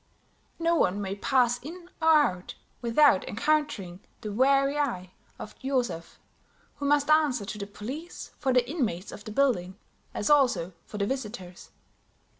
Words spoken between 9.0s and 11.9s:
of the building, as also for the visitors.